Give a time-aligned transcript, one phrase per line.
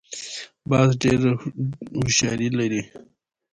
[0.69, 1.31] باز ډېره
[2.01, 2.81] هوښیاري لري